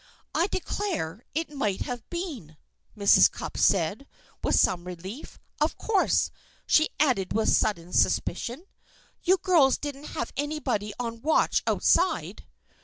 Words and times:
"I 0.33 0.47
declare! 0.47 1.23
it 1.35 1.51
might 1.51 1.81
have 1.81 2.09
been," 2.09 2.57
Mrs. 2.97 3.29
Cupp 3.29 3.55
said, 3.55 4.07
with 4.43 4.55
some 4.59 4.85
relief. 4.85 5.37
"Of 5.59 5.77
course," 5.77 6.31
she 6.65 6.89
added, 6.99 7.33
with 7.33 7.49
sudden 7.49 7.93
suspicion, 7.93 8.63
"you 9.21 9.37
girls 9.37 9.77
didn't 9.77 10.05
have 10.15 10.33
anybody 10.35 10.91
on 10.99 11.21
watch 11.21 11.61
outside?" 11.67 12.47